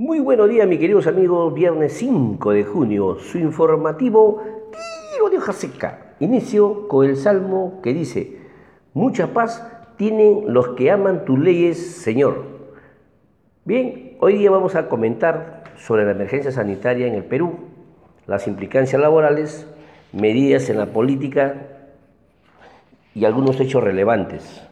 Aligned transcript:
Muy 0.00 0.18
buenos 0.18 0.48
días, 0.48 0.66
mis 0.66 0.78
queridos 0.78 1.06
amigos. 1.06 1.52
Viernes 1.52 1.92
5 1.98 2.52
de 2.52 2.64
junio, 2.64 3.18
su 3.18 3.36
informativo 3.36 4.42
Tiro 5.12 5.28
de 5.28 5.36
hoja 5.36 5.52
seca. 5.52 6.14
Inicio 6.20 6.88
con 6.88 7.04
el 7.04 7.18
salmo 7.18 7.80
que 7.82 7.92
dice: 7.92 8.38
Mucha 8.94 9.34
paz 9.34 9.62
tienen 9.98 10.54
los 10.54 10.68
que 10.68 10.90
aman 10.90 11.26
tus 11.26 11.38
leyes, 11.38 11.96
Señor. 11.96 12.44
Bien, 13.66 14.16
hoy 14.20 14.38
día 14.38 14.50
vamos 14.50 14.74
a 14.74 14.88
comentar 14.88 15.64
sobre 15.76 16.06
la 16.06 16.12
emergencia 16.12 16.50
sanitaria 16.50 17.06
en 17.06 17.12
el 17.12 17.24
Perú, 17.24 17.58
las 18.26 18.48
implicancias 18.48 19.02
laborales, 19.02 19.66
medidas 20.14 20.70
en 20.70 20.78
la 20.78 20.86
política 20.86 21.66
y 23.14 23.26
algunos 23.26 23.60
hechos 23.60 23.84
relevantes. 23.84 24.66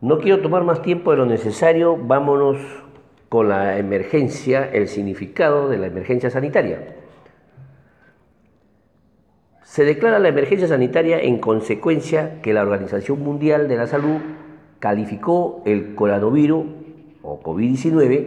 No 0.00 0.18
quiero 0.18 0.42
tomar 0.42 0.64
más 0.64 0.82
tiempo 0.82 1.12
de 1.12 1.18
lo 1.18 1.26
necesario, 1.26 1.96
vámonos 1.96 2.58
con 3.30 3.48
la 3.48 3.78
emergencia, 3.78 4.68
el 4.72 4.88
significado 4.88 5.68
de 5.68 5.78
la 5.78 5.86
emergencia 5.86 6.30
sanitaria. 6.30 6.96
Se 9.62 9.84
declara 9.84 10.18
la 10.18 10.28
emergencia 10.28 10.66
sanitaria 10.66 11.20
en 11.20 11.38
consecuencia 11.38 12.42
que 12.42 12.52
la 12.52 12.62
Organización 12.62 13.20
Mundial 13.20 13.68
de 13.68 13.76
la 13.76 13.86
Salud 13.86 14.16
calificó 14.80 15.62
el 15.64 15.94
coronavirus 15.94 16.66
o 17.22 17.40
COVID-19 17.40 18.26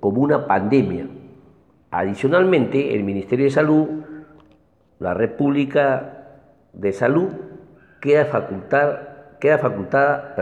como 0.00 0.22
una 0.22 0.46
pandemia. 0.46 1.08
Adicionalmente, 1.90 2.94
el 2.94 3.04
Ministerio 3.04 3.44
de 3.44 3.50
Salud, 3.50 3.86
la 4.98 5.12
República 5.12 6.38
de 6.72 6.92
Salud, 6.94 7.28
queda, 8.00 8.30
queda 9.40 9.58
facultada 9.58 10.34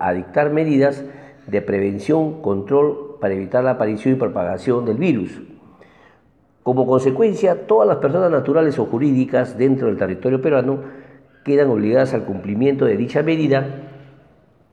a 0.00 0.12
dictar 0.12 0.50
medidas 0.50 1.04
de 1.46 1.62
prevención, 1.62 2.42
control 2.42 3.11
para 3.22 3.34
evitar 3.34 3.62
la 3.62 3.70
aparición 3.70 4.14
y 4.14 4.18
propagación 4.18 4.84
del 4.84 4.96
virus. 4.96 5.40
Como 6.64 6.88
consecuencia, 6.88 7.68
todas 7.68 7.86
las 7.86 7.98
personas 7.98 8.32
naturales 8.32 8.76
o 8.80 8.86
jurídicas 8.86 9.56
dentro 9.56 9.86
del 9.86 9.96
territorio 9.96 10.42
peruano 10.42 10.80
quedan 11.44 11.70
obligadas 11.70 12.14
al 12.14 12.24
cumplimiento 12.24 12.84
de 12.84 12.96
dicha 12.96 13.22
medida 13.22 13.92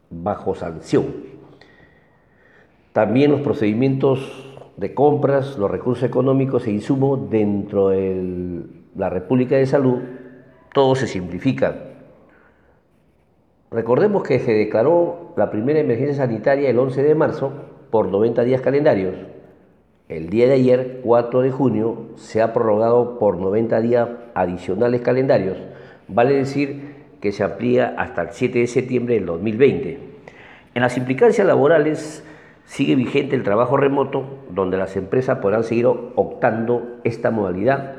bajo 0.09 0.55
sanción. 0.55 1.05
También 2.91 3.29
los 3.29 3.41
procedimientos 3.41 4.51
de 4.77 4.95
compras, 4.95 5.55
los 5.59 5.69
recursos 5.69 6.03
económicos 6.03 6.65
e 6.65 6.71
insumos 6.71 7.29
dentro 7.29 7.89
de 7.89 8.63
la 8.95 9.11
República 9.11 9.57
de 9.57 9.67
Salud, 9.67 9.99
todo 10.73 10.95
se 10.95 11.05
simplifica. 11.05 11.75
Recordemos 13.69 14.23
que 14.23 14.39
se 14.39 14.53
declaró 14.53 15.35
la 15.37 15.51
primera 15.51 15.79
emergencia 15.79 16.25
sanitaria 16.25 16.71
el 16.71 16.79
11 16.79 17.03
de 17.03 17.13
marzo 17.13 17.68
por 17.89 18.07
90 18.07 18.43
días 18.43 18.61
calendarios. 18.61 19.15
El 20.07 20.29
día 20.29 20.47
de 20.47 20.53
ayer, 20.53 21.01
4 21.03 21.41
de 21.41 21.51
junio, 21.51 22.07
se 22.15 22.41
ha 22.41 22.53
prorrogado 22.53 23.19
por 23.19 23.37
90 23.37 23.81
días 23.81 24.09
adicionales 24.33 25.01
calendarios, 25.01 25.57
vale 26.07 26.33
decir 26.33 26.95
que 27.21 27.31
se 27.31 27.43
amplía 27.43 27.93
hasta 27.97 28.23
el 28.23 28.29
7 28.31 28.59
de 28.59 28.67
septiembre 28.67 29.15
del 29.15 29.25
2020. 29.25 29.99
En 30.73 30.81
las 30.81 30.97
implicancias 30.97 31.45
laborales 31.45 32.23
sigue 32.65 32.95
vigente 32.95 33.35
el 33.35 33.43
trabajo 33.43 33.77
remoto, 33.77 34.45
donde 34.51 34.77
las 34.77 34.95
empresas 34.95 35.39
podrán 35.39 35.63
seguir 35.63 35.87
optando 35.87 36.99
esta 37.03 37.31
modalidad, 37.31 37.95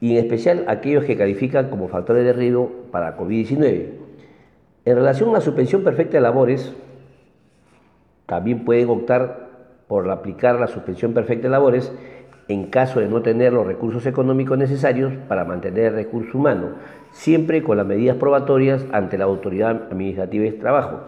y 0.00 0.12
en 0.12 0.24
especial 0.24 0.64
aquellos 0.68 1.04
que 1.04 1.16
califican 1.16 1.68
como 1.68 1.88
factores 1.88 2.24
de 2.24 2.32
riesgo 2.32 2.70
para 2.90 3.18
COVID-19. 3.18 3.86
En 4.86 4.96
relación 4.96 5.30
a 5.30 5.34
la 5.34 5.40
suspensión 5.42 5.84
perfecta 5.84 6.16
de 6.16 6.22
labores, 6.22 6.74
también 8.30 8.64
pueden 8.64 8.88
optar 8.88 9.48
por 9.88 10.08
aplicar 10.08 10.60
la 10.60 10.68
suspensión 10.68 11.12
perfecta 11.12 11.48
de 11.48 11.50
labores 11.50 11.92
en 12.46 12.66
caso 12.66 13.00
de 13.00 13.08
no 13.08 13.22
tener 13.22 13.52
los 13.52 13.66
recursos 13.66 14.06
económicos 14.06 14.56
necesarios 14.56 15.12
para 15.26 15.44
mantener 15.44 15.86
el 15.86 15.94
recurso 15.94 16.38
humano, 16.38 16.76
siempre 17.10 17.64
con 17.64 17.76
las 17.76 17.86
medidas 17.86 18.18
probatorias 18.18 18.86
ante 18.92 19.18
la 19.18 19.24
autoridad 19.24 19.70
administrativa 19.90 20.44
de 20.44 20.52
trabajo. 20.52 21.00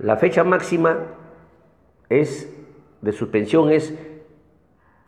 La 0.00 0.16
fecha 0.16 0.42
máxima 0.42 0.98
es, 2.08 2.52
de 3.02 3.12
suspensión 3.12 3.70
es 3.70 3.96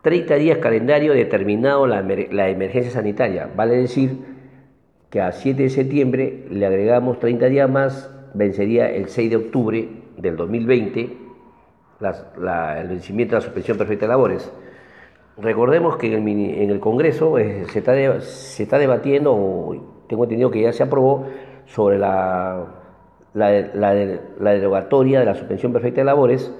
30 0.03 0.35
días 0.35 0.59
calendario 0.59 1.11
determinado 1.11 1.85
la, 1.85 2.01
la 2.01 2.47
emergencia 2.47 2.93
sanitaria. 2.93 3.49
Vale 3.53 3.75
decir 3.75 4.19
que 5.09 5.19
a 5.19 5.33
7 5.33 5.63
de 5.63 5.69
septiembre 5.69 6.45
le 6.49 6.65
agregamos 6.65 7.19
30 7.19 7.47
días 7.47 7.69
más, 7.69 8.09
vencería 8.33 8.89
el 8.89 9.09
6 9.09 9.29
de 9.29 9.35
octubre 9.35 9.98
del 10.21 10.35
2020 10.35 11.29
el 12.01 12.87
vencimiento 12.87 13.35
de 13.35 13.39
la 13.39 13.45
suspensión 13.45 13.77
perfecta 13.77 14.05
de 14.05 14.09
labores. 14.09 14.51
Recordemos 15.37 15.97
que 15.97 16.13
en 16.13 16.69
el, 16.69 16.79
Congreso 16.79 17.37
eh, 17.37 17.65
se, 17.69 17.79
está 17.79 17.93
se, 18.21 18.63
está 18.63 18.77
debatiendo, 18.77 19.33
o 19.33 20.03
tengo 20.07 20.23
entendido 20.23 20.51
que 20.51 20.61
ya 20.61 20.73
se 20.73 20.83
aprobó, 20.83 21.25
sobre 21.65 21.97
la, 21.97 22.65
la, 23.33 23.51
la, 23.73 24.51
derogatoria 24.51 25.19
de 25.19 25.25
la 25.25 25.35
suspensión 25.35 25.71
perfecta 25.71 26.01
de 26.01 26.05
labores. 26.05 26.53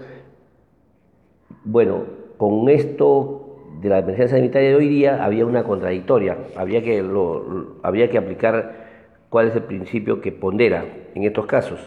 Bueno, 1.65 2.03
con 2.37 2.69
esto 2.69 3.57
de 3.81 3.89
la 3.89 3.99
emergencia 3.99 4.37
sanitaria 4.37 4.69
de 4.69 4.75
hoy 4.75 4.87
día 4.87 5.23
había 5.23 5.45
una 5.45 5.63
contradictoria, 5.63 6.37
había 6.55 6.81
que, 6.81 7.01
lo, 7.01 7.79
había 7.83 8.09
que 8.09 8.17
aplicar 8.17 8.87
cuál 9.29 9.47
es 9.47 9.55
el 9.55 9.63
principio 9.63 10.21
que 10.21 10.31
pondera 10.31 10.85
en 11.15 11.23
estos 11.23 11.45
casos 11.45 11.79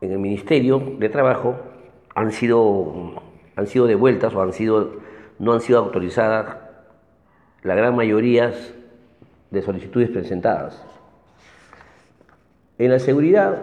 en 0.00 0.12
el 0.12 0.18
Ministerio 0.18 0.82
de 0.98 1.08
Trabajo 1.08 1.56
han 2.14 2.32
sido, 2.32 3.22
han 3.56 3.66
sido 3.66 3.86
devueltas 3.86 4.34
o 4.34 4.44
no 5.38 5.52
han 5.52 5.60
sido 5.60 5.78
autorizadas 5.78 6.56
la 7.62 7.74
gran 7.74 7.94
mayoría 7.94 8.52
de 9.50 9.62
solicitudes 9.62 10.10
presentadas. 10.10 10.84
En 12.78 12.90
la 12.90 12.98
seguridad, 12.98 13.62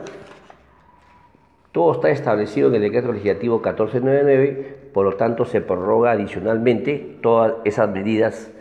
todo 1.71 1.93
está 1.93 2.09
establecido 2.09 2.69
en 2.69 2.75
el 2.75 2.81
decreto 2.81 3.11
legislativo 3.11 3.57
1499, 3.57 4.89
por 4.93 5.05
lo 5.05 5.15
tanto 5.15 5.45
se 5.45 5.61
prorroga 5.61 6.11
adicionalmente 6.11 7.17
todas 7.21 7.55
esas 7.65 7.89
medidas 7.89 8.51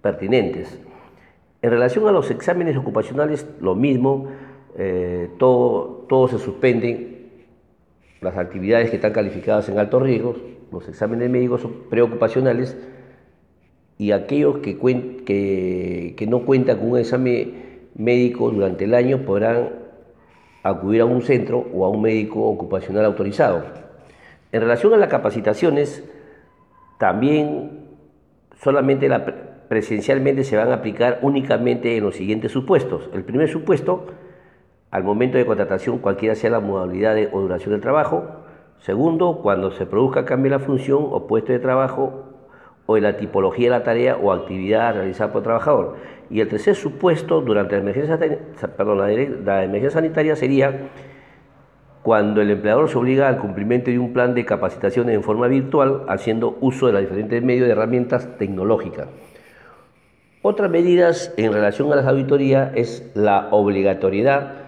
pertinentes. 0.00 0.78
En 1.60 1.70
relación 1.70 2.08
a 2.08 2.12
los 2.12 2.30
exámenes 2.30 2.76
ocupacionales, 2.76 3.46
lo 3.60 3.76
mismo, 3.76 4.28
eh, 4.76 5.30
todo, 5.38 6.04
todo 6.08 6.28
se 6.28 6.38
suspende, 6.38 7.11
las 8.22 8.38
actividades 8.38 8.90
que 8.90 8.96
están 8.96 9.12
calificadas 9.12 9.68
en 9.68 9.78
altos 9.78 10.02
riesgos, 10.02 10.36
los 10.70 10.88
exámenes 10.88 11.28
médicos 11.28 11.66
preocupacionales 11.90 12.76
y 13.98 14.12
aquellos 14.12 14.58
que, 14.58 16.26
no 16.28 16.40
cuentan 16.40 16.78
con 16.78 16.92
un 16.92 16.98
examen 16.98 17.88
médico 17.94 18.50
durante 18.50 18.84
el 18.84 18.94
año 18.94 19.18
podrán 19.18 19.70
acudir 20.62 21.02
a 21.02 21.04
un 21.04 21.22
centro 21.22 21.66
o 21.74 21.84
a 21.84 21.88
un 21.88 22.00
médico 22.00 22.42
ocupacional 22.42 23.04
autorizado. 23.04 23.64
En 24.52 24.60
relación 24.60 24.94
a 24.94 24.96
las 24.96 25.08
capacitaciones, 25.08 26.04
también 26.98 27.88
solamente 28.62 29.08
la, 29.08 29.24
presencialmente 29.68 30.44
se 30.44 30.56
van 30.56 30.70
a 30.70 30.74
aplicar 30.74 31.18
únicamente 31.22 31.96
en 31.96 32.04
los 32.04 32.16
siguientes 32.16 32.52
supuestos. 32.52 33.08
El 33.12 33.24
primer 33.24 33.48
supuesto 33.48 34.06
al 34.92 35.04
momento 35.04 35.38
de 35.38 35.46
contratación, 35.46 35.98
cualquiera 35.98 36.34
sea 36.34 36.50
la 36.50 36.60
modalidad 36.60 37.16
o 37.32 37.40
duración 37.40 37.72
del 37.72 37.80
trabajo. 37.80 38.24
Segundo, 38.78 39.40
cuando 39.42 39.70
se 39.70 39.86
produzca 39.86 40.26
cambio 40.26 40.52
en 40.52 40.60
la 40.60 40.66
función 40.66 41.08
o 41.10 41.26
puesto 41.26 41.50
de 41.50 41.58
trabajo 41.58 42.24
o 42.84 42.98
en 42.98 43.04
la 43.04 43.16
tipología 43.16 43.70
de 43.72 43.78
la 43.78 43.84
tarea 43.84 44.16
o 44.16 44.32
actividad 44.32 44.94
realizada 44.94 45.32
por 45.32 45.40
el 45.40 45.44
trabajador. 45.44 45.96
Y 46.28 46.40
el 46.40 46.48
tercer 46.48 46.74
supuesto 46.74 47.40
durante 47.40 47.74
la 47.74 47.80
emergencia, 47.80 48.18
sanitaria 49.90 50.36
sería 50.36 50.90
cuando 52.02 52.42
el 52.42 52.50
empleador 52.50 52.90
se 52.90 52.98
obliga 52.98 53.28
al 53.28 53.38
cumplimiento 53.38 53.90
de 53.90 53.98
un 53.98 54.12
plan 54.12 54.34
de 54.34 54.44
capacitación 54.44 55.08
en 55.08 55.22
forma 55.22 55.46
virtual, 55.46 56.02
haciendo 56.08 56.58
uso 56.60 56.88
de 56.88 56.92
los 56.92 57.00
diferentes 57.00 57.42
medios 57.42 57.64
de 57.64 57.72
herramientas 57.72 58.36
tecnológicas. 58.36 59.08
Otras 60.42 60.70
medidas 60.70 61.32
en 61.38 61.52
relación 61.54 61.90
a 61.92 61.96
las 61.96 62.04
auditorías 62.04 62.72
es 62.74 63.10
la 63.14 63.48
obligatoriedad 63.52 64.61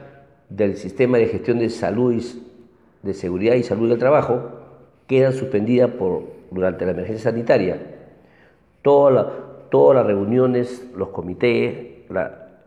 del 0.56 0.76
sistema 0.76 1.18
de 1.18 1.26
gestión 1.26 1.58
de 1.58 1.68
salud 1.68 2.22
de 3.02 3.14
seguridad 3.14 3.54
y 3.54 3.62
salud 3.62 3.88
del 3.88 3.98
trabajo 3.98 4.50
queda 5.06 5.32
suspendida 5.32 5.88
por, 5.88 6.22
durante 6.50 6.86
la 6.86 6.92
emergencia 6.92 7.30
sanitaria. 7.30 7.78
Todas 8.82 9.26
las 9.94 10.06
reuniones, 10.06 10.90
los 10.96 11.08
comités 11.08 12.04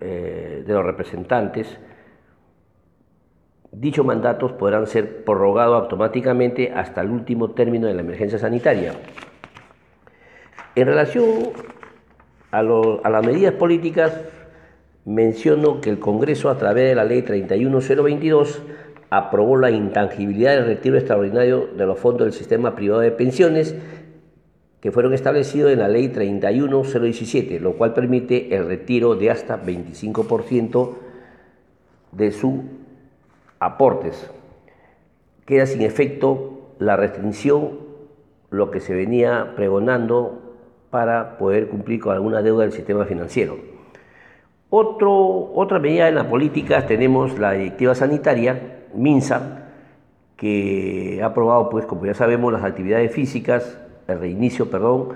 eh, 0.01 0.63
de 0.65 0.73
los 0.73 0.85
representantes, 0.85 1.77
dichos 3.71 4.05
mandatos 4.05 4.51
podrán 4.53 4.87
ser 4.87 5.23
prorrogados 5.23 5.81
automáticamente 5.81 6.71
hasta 6.73 7.01
el 7.01 7.09
último 7.09 7.51
término 7.51 7.87
de 7.87 7.93
la 7.93 8.01
emergencia 8.01 8.37
sanitaria. 8.37 8.93
En 10.75 10.87
relación 10.87 11.25
a, 12.51 12.59
a 12.59 13.09
las 13.09 13.25
medidas 13.25 13.53
políticas, 13.53 14.13
menciono 15.07 15.79
que 15.79 15.89
el 15.89 15.99
Congreso, 15.99 16.49
a 16.49 16.57
través 16.57 16.89
de 16.89 16.95
la 16.95 17.05
Ley 17.05 17.21
31022, 17.21 18.61
aprobó 19.09 19.55
la 19.55 19.71
intangibilidad 19.71 20.55
del 20.55 20.65
retiro 20.65 20.97
extraordinario 20.97 21.67
de 21.77 21.85
los 21.85 21.97
fondos 21.97 22.25
del 22.25 22.33
sistema 22.33 22.75
privado 22.75 22.99
de 22.99 23.11
pensiones 23.11 23.73
que 24.81 24.91
fueron 24.91 25.13
establecidos 25.13 25.71
en 25.71 25.79
la 25.79 25.87
ley 25.87 26.09
31017, 26.09 27.59
lo 27.59 27.77
cual 27.77 27.93
permite 27.93 28.55
el 28.55 28.67
retiro 28.67 29.15
de 29.15 29.31
hasta 29.31 29.63
25% 29.63 30.93
de 32.11 32.31
sus 32.31 32.59
aportes. 33.59 34.29
Queda 35.45 35.65
sin 35.65 35.81
efecto 35.81 36.73
la 36.79 36.95
restricción, 36.95 37.79
lo 38.49 38.71
que 38.71 38.81
se 38.81 38.93
venía 38.93 39.53
pregonando 39.55 40.55
para 40.89 41.37
poder 41.37 41.69
cumplir 41.69 42.01
con 42.01 42.13
alguna 42.13 42.41
deuda 42.41 42.63
del 42.63 42.73
sistema 42.73 43.05
financiero. 43.05 43.66
Otro, 44.69 45.51
otra 45.53 45.79
medida 45.79 46.09
en 46.09 46.15
la 46.15 46.29
política 46.29 46.85
tenemos 46.85 47.39
la 47.39 47.53
directiva 47.53 47.95
sanitaria, 47.95 48.83
MINSA, 48.93 49.69
que 50.35 51.19
ha 51.23 51.27
aprobado, 51.27 51.69
pues, 51.69 51.85
como 51.85 52.05
ya 52.05 52.13
sabemos, 52.13 52.51
las 52.51 52.63
actividades 52.63 53.11
físicas, 53.11 53.79
el 54.07 54.19
reinicio, 54.19 54.69
perdón, 54.69 55.13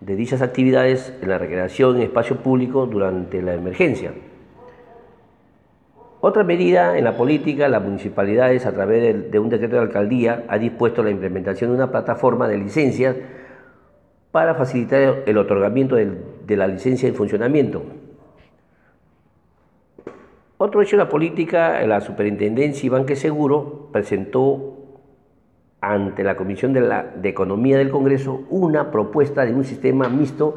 de 0.00 0.16
dichas 0.16 0.42
actividades 0.42 1.14
en 1.22 1.28
la 1.28 1.38
recreación 1.38 1.96
en 1.96 2.02
espacio 2.02 2.36
público 2.36 2.86
durante 2.86 3.40
la 3.40 3.54
emergencia. 3.54 4.12
Otra 6.20 6.42
medida 6.42 6.98
en 6.98 7.04
la 7.04 7.16
política, 7.16 7.68
las 7.68 7.82
municipalidades 7.82 8.66
a 8.66 8.72
través 8.72 9.30
de, 9.30 9.38
un 9.38 9.48
decreto 9.48 9.76
de 9.76 9.82
alcaldía 9.82 10.44
ha 10.48 10.58
dispuesto 10.58 11.04
la 11.04 11.10
implementación 11.10 11.70
de 11.70 11.76
una 11.76 11.92
plataforma 11.92 12.48
de 12.48 12.58
licencias 12.58 13.14
para 14.32 14.56
facilitar 14.56 15.22
el 15.26 15.38
otorgamiento 15.38 15.94
de 15.94 16.56
la 16.56 16.66
licencia 16.66 17.08
en 17.08 17.14
funcionamiento. 17.14 17.84
Otro 20.60 20.82
hecho 20.82 20.96
de 20.96 21.04
la 21.04 21.08
política, 21.08 21.80
la 21.86 22.00
Superintendencia 22.00 22.84
Iván 22.84 23.06
Que 23.06 23.14
Seguro 23.14 23.90
presentó 23.92 24.74
ante 25.80 26.24
la 26.24 26.36
Comisión 26.36 26.72
de 26.72 27.28
Economía 27.28 27.78
del 27.78 27.90
Congreso 27.90 28.42
una 28.50 28.90
propuesta 28.90 29.46
de 29.46 29.54
un 29.54 29.62
sistema 29.62 30.08
mixto 30.08 30.56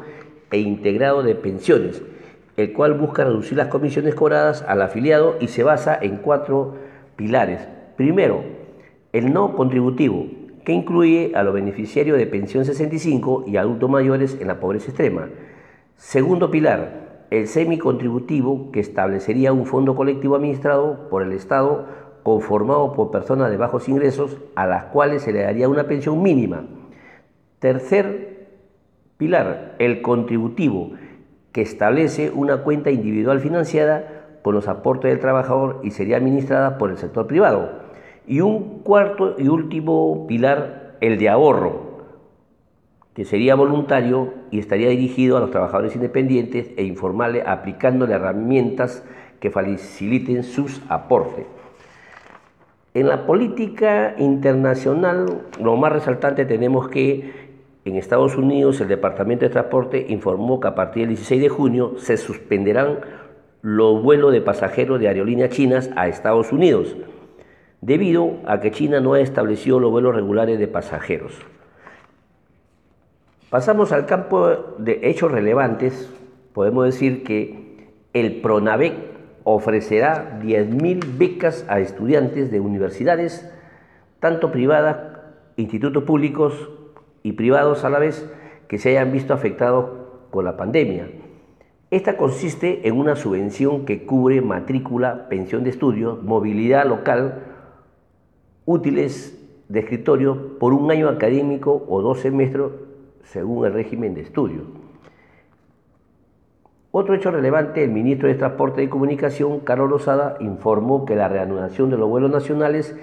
e 0.50 0.58
integrado 0.58 1.22
de 1.22 1.36
pensiones, 1.36 2.02
el 2.56 2.72
cual 2.72 2.94
busca 2.94 3.22
reducir 3.22 3.56
las 3.56 3.68
comisiones 3.68 4.16
cobradas 4.16 4.62
al 4.66 4.82
afiliado 4.82 5.36
y 5.38 5.46
se 5.46 5.62
basa 5.62 5.96
en 6.02 6.16
cuatro 6.16 6.74
pilares. 7.14 7.68
Primero, 7.96 8.42
el 9.12 9.32
no 9.32 9.54
contributivo, 9.54 10.26
que 10.64 10.72
incluye 10.72 11.30
a 11.36 11.44
los 11.44 11.54
beneficiarios 11.54 12.18
de 12.18 12.26
pensión 12.26 12.64
65 12.64 13.44
y 13.46 13.56
adultos 13.56 13.88
mayores 13.88 14.36
en 14.40 14.48
la 14.48 14.58
pobreza 14.58 14.88
extrema. 14.88 15.28
Segundo 15.94 16.50
pilar, 16.50 17.01
el 17.32 17.48
semi-contributivo, 17.48 18.70
que 18.72 18.80
establecería 18.80 19.54
un 19.54 19.64
fondo 19.64 19.96
colectivo 19.96 20.36
administrado 20.36 21.08
por 21.08 21.22
el 21.22 21.32
Estado 21.32 21.86
conformado 22.22 22.92
por 22.92 23.10
personas 23.10 23.50
de 23.50 23.56
bajos 23.56 23.88
ingresos 23.88 24.36
a 24.54 24.66
las 24.66 24.84
cuales 24.84 25.22
se 25.22 25.32
le 25.32 25.42
daría 25.42 25.66
una 25.66 25.84
pensión 25.84 26.22
mínima. 26.22 26.66
Tercer 27.58 28.48
pilar, 29.16 29.76
el 29.78 30.02
contributivo, 30.02 30.90
que 31.52 31.62
establece 31.62 32.30
una 32.30 32.58
cuenta 32.58 32.90
individual 32.90 33.40
financiada 33.40 34.26
con 34.42 34.54
los 34.54 34.68
aportes 34.68 35.10
del 35.10 35.20
trabajador 35.20 35.80
y 35.82 35.92
sería 35.92 36.18
administrada 36.18 36.76
por 36.76 36.90
el 36.90 36.98
sector 36.98 37.26
privado. 37.26 37.70
Y 38.26 38.42
un 38.42 38.80
cuarto 38.80 39.36
y 39.38 39.48
último 39.48 40.26
pilar, 40.26 40.96
el 41.00 41.16
de 41.16 41.30
ahorro, 41.30 41.91
que 43.14 43.24
sería 43.24 43.54
voluntario 43.54 44.32
y 44.50 44.58
estaría 44.58 44.88
dirigido 44.88 45.36
a 45.36 45.40
los 45.40 45.50
trabajadores 45.50 45.94
independientes 45.94 46.70
e 46.76 46.84
informales 46.84 47.44
aplicándole 47.46 48.14
herramientas 48.14 49.04
que 49.40 49.50
faciliten 49.50 50.44
sus 50.44 50.80
aportes. 50.88 51.46
En 52.94 53.08
la 53.08 53.26
política 53.26 54.14
internacional, 54.18 55.44
lo 55.60 55.76
más 55.76 55.92
resaltante 55.92 56.44
tenemos 56.44 56.88
que 56.88 57.32
en 57.84 57.96
Estados 57.96 58.36
Unidos 58.36 58.80
el 58.80 58.88
Departamento 58.88 59.44
de 59.44 59.50
Transporte 59.50 60.06
informó 60.08 60.60
que 60.60 60.68
a 60.68 60.74
partir 60.74 61.02
del 61.02 61.16
16 61.16 61.42
de 61.42 61.48
junio 61.48 61.94
se 61.98 62.16
suspenderán 62.16 63.00
los 63.60 64.02
vuelos 64.02 64.32
de 64.32 64.40
pasajeros 64.40 65.00
de 65.00 65.08
aerolíneas 65.08 65.50
chinas 65.50 65.90
a 65.96 66.06
Estados 66.08 66.52
Unidos, 66.52 66.96
debido 67.80 68.36
a 68.46 68.60
que 68.60 68.70
China 68.70 69.00
no 69.00 69.14
ha 69.14 69.20
establecido 69.20 69.80
los 69.80 69.90
vuelos 69.90 70.14
regulares 70.14 70.58
de 70.58 70.68
pasajeros. 70.68 71.34
Pasamos 73.52 73.92
al 73.92 74.06
campo 74.06 74.48
de 74.78 75.00
hechos 75.02 75.30
relevantes. 75.30 76.10
Podemos 76.54 76.86
decir 76.86 77.22
que 77.22 77.90
el 78.14 78.40
PRONAVEC 78.40 78.94
ofrecerá 79.44 80.40
10.000 80.42 81.18
becas 81.18 81.66
a 81.68 81.78
estudiantes 81.78 82.50
de 82.50 82.60
universidades, 82.60 83.46
tanto 84.20 84.52
privadas, 84.52 85.18
institutos 85.56 86.04
públicos 86.04 86.70
y 87.22 87.32
privados 87.32 87.84
a 87.84 87.90
la 87.90 87.98
vez, 87.98 88.26
que 88.68 88.78
se 88.78 88.88
hayan 88.88 89.12
visto 89.12 89.34
afectados 89.34 89.98
con 90.30 90.46
la 90.46 90.56
pandemia. 90.56 91.10
Esta 91.90 92.16
consiste 92.16 92.88
en 92.88 92.98
una 92.98 93.16
subvención 93.16 93.84
que 93.84 94.06
cubre 94.06 94.40
matrícula, 94.40 95.28
pensión 95.28 95.62
de 95.62 95.68
estudio, 95.68 96.18
movilidad 96.22 96.86
local, 96.86 97.42
útiles 98.64 99.38
de 99.68 99.80
escritorio 99.80 100.58
por 100.58 100.72
un 100.72 100.90
año 100.90 101.10
académico 101.10 101.84
o 101.86 102.00
dos 102.00 102.20
semestres 102.20 102.70
según 103.22 103.66
el 103.66 103.72
régimen 103.72 104.14
de 104.14 104.22
estudio. 104.22 104.62
Otro 106.94 107.14
hecho 107.14 107.30
relevante, 107.30 107.82
el 107.82 107.90
ministro 107.90 108.28
de 108.28 108.34
Transporte 108.34 108.82
y 108.82 108.88
Comunicación, 108.88 109.60
Carlos 109.60 109.88
Lozada, 109.88 110.36
informó 110.40 111.06
que 111.06 111.16
la 111.16 111.28
reanudación 111.28 111.88
de 111.88 111.96
los 111.96 112.08
vuelos 112.08 112.30
nacionales 112.30 112.94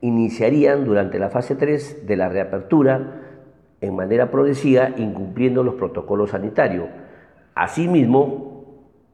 iniciarían 0.00 0.84
durante 0.84 1.18
la 1.18 1.28
fase 1.28 1.54
3 1.54 2.06
de 2.06 2.16
la 2.16 2.30
reapertura 2.30 3.20
en 3.82 3.94
manera 3.94 4.30
progresiva, 4.30 4.90
incumpliendo 4.96 5.62
los 5.62 5.74
protocolos 5.74 6.30
sanitarios. 6.30 6.88
Asimismo, 7.54 8.64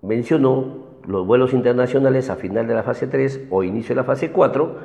mencionó 0.03 0.87
los 1.07 1.27
vuelos 1.27 1.53
internacionales 1.53 2.31
a 2.31 2.37
final 2.37 2.69
de 2.69 2.75
la 2.75 2.85
fase 2.85 3.09
3 3.09 3.49
o 3.51 3.65
inicio 3.65 3.95
de 3.95 4.01
la 4.01 4.05
fase 4.05 4.31
4, 4.31 4.77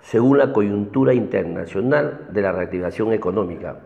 según 0.00 0.38
la 0.38 0.52
coyuntura 0.52 1.12
internacional 1.12 2.28
de 2.32 2.40
la 2.40 2.52
reactivación 2.52 3.12
económica. 3.12 3.80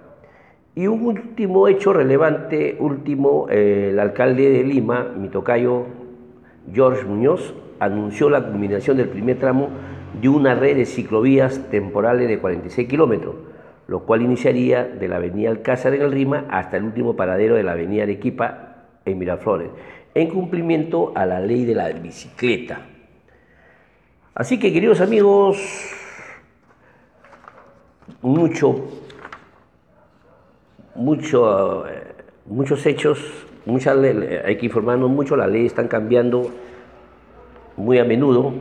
Y 0.76 0.88
un 0.88 1.06
último 1.06 1.68
hecho 1.68 1.92
relevante, 1.92 2.76
último, 2.80 3.46
eh, 3.48 3.90
el 3.92 4.00
alcalde 4.00 4.50
de 4.50 4.64
Lima, 4.64 5.04
mi 5.16 5.28
tocayo 5.28 5.86
George 6.72 7.04
Muñoz, 7.04 7.54
anunció 7.78 8.28
la 8.28 8.44
culminación 8.44 8.96
del 8.96 9.08
primer 9.08 9.38
tramo 9.38 9.68
de 10.20 10.28
una 10.28 10.56
red 10.56 10.76
de 10.76 10.84
ciclovías 10.84 11.70
temporales 11.70 12.28
de 12.28 12.40
46 12.40 12.88
kilómetros, 12.88 13.36
lo 13.86 14.00
cual 14.00 14.22
iniciaría 14.22 14.84
de 14.84 15.06
la 15.06 15.16
avenida 15.16 15.50
Alcázar 15.50 15.94
en 15.94 16.02
el 16.02 16.10
Rima 16.10 16.46
hasta 16.50 16.76
el 16.76 16.84
último 16.84 17.14
paradero 17.14 17.54
de 17.54 17.62
la 17.62 17.72
avenida 17.72 18.02
Arequipa 18.02 18.86
en 19.04 19.18
Miraflores, 19.18 19.70
en 20.14 20.28
cumplimiento 20.28 21.12
a 21.14 21.24
la 21.24 21.38
ley 21.38 21.64
de 21.64 21.74
la 21.76 21.88
bicicleta. 21.90 22.80
Así 24.34 24.58
que, 24.58 24.72
queridos 24.72 25.00
amigos, 25.00 25.56
mucho 28.22 29.03
mucho, 30.94 31.84
muchos 32.46 32.84
hechos, 32.86 33.18
muchas 33.66 33.98
hay 33.98 34.56
que 34.56 34.66
informarnos 34.66 35.10
mucho, 35.10 35.36
las 35.36 35.50
leyes 35.50 35.66
están 35.66 35.88
cambiando 35.88 36.50
muy 37.76 37.98
a 37.98 38.04
menudo. 38.04 38.52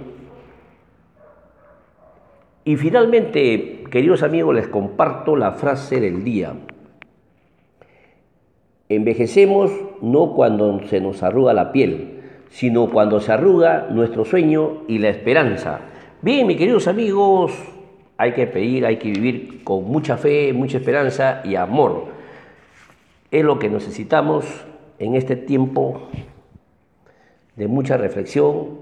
Y 2.65 2.77
finalmente, 2.77 3.83
queridos 3.91 4.23
amigos, 4.23 4.55
les 4.55 4.67
comparto 4.67 5.35
la 5.35 5.51
frase 5.51 5.99
del 5.99 6.23
día. 6.23 6.53
Envejecemos 8.87 9.71
no 10.01 10.33
cuando 10.33 10.81
se 10.87 11.01
nos 11.01 11.23
arruga 11.23 11.53
la 11.53 11.71
piel, 11.71 12.21
sino 12.49 12.89
cuando 12.89 13.19
se 13.19 13.31
arruga 13.31 13.87
nuestro 13.89 14.23
sueño 14.23 14.83
y 14.87 14.99
la 14.99 15.09
esperanza. 15.09 15.81
Bien, 16.21 16.47
mis 16.47 16.57
queridos 16.57 16.87
amigos, 16.87 17.51
hay 18.17 18.31
que 18.31 18.47
pedir, 18.47 18.85
hay 18.85 18.97
que 18.97 19.09
vivir 19.09 19.63
con 19.63 19.83
mucha 19.85 20.15
fe, 20.15 20.53
mucha 20.53 20.77
esperanza 20.77 21.41
y 21.43 21.55
amor 21.55 22.12
es 23.33 23.43
lo 23.43 23.57
que 23.57 23.67
necesitamos 23.67 24.45
en 24.99 25.15
este 25.15 25.35
tiempo 25.35 26.03
de 27.55 27.67
mucha 27.67 27.97
reflexión, 27.97 28.77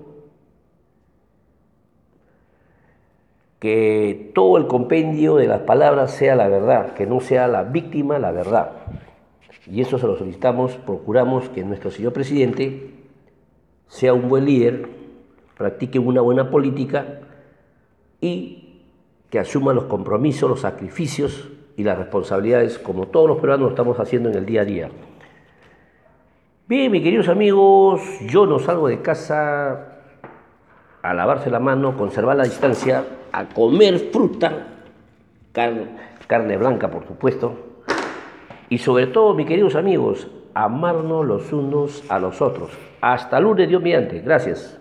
que 3.59 4.29
todo 4.35 4.57
el 4.57 4.67
compendio 4.67 5.37
de 5.37 5.47
las 5.47 5.61
palabras 5.61 6.11
sea 6.11 6.35
la 6.35 6.49
verdad, 6.49 6.93
que 6.95 7.05
no 7.05 7.21
sea 7.21 7.47
la 7.47 7.63
víctima 7.63 8.19
la 8.19 8.33
verdad. 8.33 8.73
Y 9.67 9.79
eso 9.79 9.97
se 9.97 10.05
lo 10.05 10.17
solicitamos, 10.17 10.73
procuramos 10.85 11.47
que 11.47 11.63
nuestro 11.63 11.89
señor 11.89 12.11
presidente 12.11 12.93
sea 13.87 14.13
un 14.13 14.27
buen 14.27 14.43
líder, 14.43 14.89
practique 15.57 15.97
una 15.97 16.19
buena 16.19 16.51
política 16.51 17.21
y 18.19 18.81
que 19.29 19.39
asuma 19.39 19.71
los 19.71 19.85
compromisos, 19.85 20.49
los 20.49 20.59
sacrificios 20.59 21.51
y 21.77 21.83
las 21.83 21.97
responsabilidades 21.97 22.79
como 22.79 23.07
todos 23.07 23.27
los 23.27 23.39
peruanos 23.39 23.69
estamos 23.69 23.99
haciendo 23.99 24.29
en 24.29 24.35
el 24.35 24.45
día 24.45 24.61
a 24.61 24.65
día. 24.65 24.89
Bien, 26.67 26.91
mis 26.91 27.03
queridos 27.03 27.27
amigos, 27.27 28.01
yo 28.27 28.45
no 28.45 28.59
salgo 28.59 28.87
de 28.87 29.01
casa 29.01 29.99
a 31.01 31.13
lavarse 31.13 31.49
la 31.49 31.59
mano, 31.59 31.97
conservar 31.97 32.37
la 32.37 32.43
distancia, 32.43 33.03
a 33.31 33.45
comer 33.49 33.97
fruta, 34.11 34.67
carne, 35.51 35.87
carne 36.27 36.57
blanca 36.57 36.89
por 36.89 37.05
supuesto, 37.05 37.71
y 38.71 38.77
sobre 38.77 39.07
todo, 39.07 39.33
mis 39.33 39.47
queridos 39.47 39.75
amigos, 39.75 40.27
amarnos 40.53 41.25
los 41.25 41.51
unos 41.51 42.09
a 42.09 42.19
los 42.19 42.41
otros. 42.41 42.69
Hasta 43.01 43.37
lunes, 43.41 43.67
Dios 43.67 43.81
mediante. 43.81 44.21
Gracias. 44.21 44.79